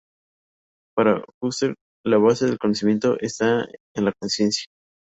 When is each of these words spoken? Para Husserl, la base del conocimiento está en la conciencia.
Para 0.95 1.23
Husserl, 1.43 1.75
la 2.03 2.17
base 2.17 2.47
del 2.47 2.57
conocimiento 2.57 3.19
está 3.19 3.67
en 3.95 4.05
la 4.05 4.13
conciencia. 4.19 4.65